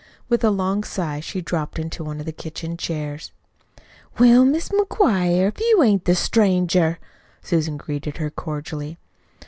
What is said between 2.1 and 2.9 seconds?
of the kitchen